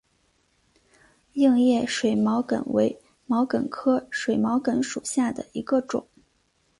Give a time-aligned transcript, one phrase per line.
[1.33, 6.07] 硬叶水毛茛为毛茛科水毛茛属下的一个种。